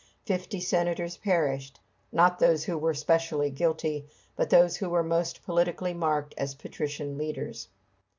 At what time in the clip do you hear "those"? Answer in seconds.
2.39-2.63, 4.49-4.77